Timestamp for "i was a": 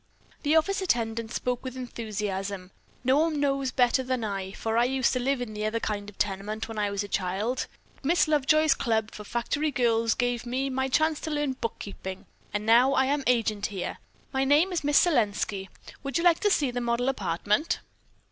6.79-7.07